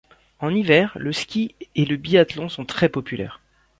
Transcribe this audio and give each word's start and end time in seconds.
En 0.39 0.49
hiver, 0.55 0.93
le 0.99 1.13
ski 1.13 1.53
et 1.75 1.85
le 1.85 1.95
biathlon 1.95 2.49
sont 2.49 2.65
très 2.65 2.89
populaires. 2.89 3.39